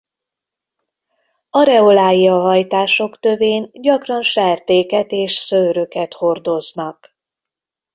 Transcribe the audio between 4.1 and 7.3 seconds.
sertéket és szőröket hordoznak.